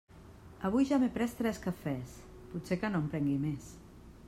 [0.69, 2.15] Avui ja m'he pres tres cafès,
[2.55, 3.71] potser que no en prengui més.